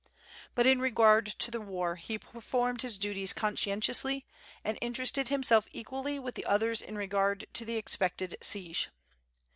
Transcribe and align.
But 0.55 0.65
in 0.65 0.79
regard 0.81 1.27
to 1.27 1.51
the 1.51 1.61
war, 1.61 1.95
he 1.95 2.17
performed 2.17 2.81
his 2.81 2.97
duties 2.97 3.33
conscientiously 3.33 4.25
and 4.63 4.79
interested 4.81 5.27
him 5.27 5.43
self 5.43 5.67
equally 5.73 6.17
with 6.17 6.33
the 6.33 6.45
others 6.45 6.81
in 6.81 6.97
regard 6.97 7.45
to 7.53 7.65
the 7.65 7.77
expected 7.77 8.35
siege. 8.41 8.89